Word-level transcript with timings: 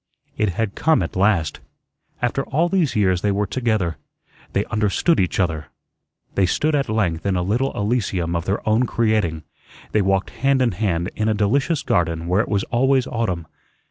It 0.35 0.53
had 0.53 0.73
come 0.73 1.03
at 1.03 1.15
last. 1.15 1.59
After 2.23 2.41
all 2.45 2.69
these 2.69 2.95
years 2.95 3.21
they 3.21 3.31
were 3.31 3.45
together; 3.45 3.97
they 4.51 4.65
understood 4.65 5.19
each 5.19 5.39
other. 5.39 5.67
They 6.33 6.47
stood 6.47 6.73
at 6.73 6.89
length 6.89 7.23
in 7.23 7.35
a 7.35 7.43
little 7.43 7.71
Elysium 7.77 8.35
of 8.35 8.45
their 8.45 8.67
own 8.67 8.87
creating. 8.87 9.43
They 9.91 10.01
walked 10.01 10.31
hand 10.31 10.59
in 10.59 10.71
hand 10.71 11.11
in 11.15 11.29
a 11.29 11.35
delicious 11.35 11.83
garden 11.83 12.25
where 12.25 12.41
it 12.41 12.49
was 12.49 12.63
always 12.71 13.05
autumn. 13.05 13.45